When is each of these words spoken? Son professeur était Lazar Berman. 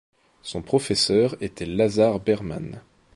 Son 0.41 0.63
professeur 0.63 1.35
était 1.43 1.67
Lazar 1.67 2.19
Berman. 2.19 2.81